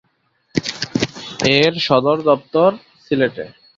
এর 1.55 1.73
সদর 1.87 2.17
দপ্তর 2.29 2.69
সিলেটে। 3.05 3.45